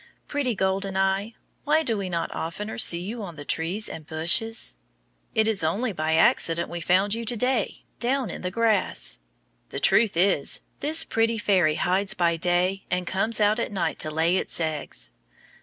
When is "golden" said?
0.55-0.97